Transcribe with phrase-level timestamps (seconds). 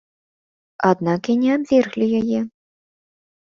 [0.91, 2.39] Аднак і не абверглі яе.